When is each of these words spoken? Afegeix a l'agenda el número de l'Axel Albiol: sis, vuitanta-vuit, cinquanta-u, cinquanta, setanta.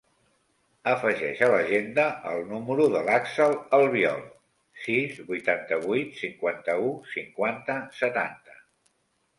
Afegeix 0.93 1.43
a 1.47 1.49
l'agenda 1.55 2.05
el 2.31 2.41
número 2.53 2.87
de 2.95 3.03
l'Axel 3.09 3.53
Albiol: 3.81 4.25
sis, 4.87 5.21
vuitanta-vuit, 5.31 6.19
cinquanta-u, 6.25 6.93
cinquanta, 7.17 7.79
setanta. 8.05 8.61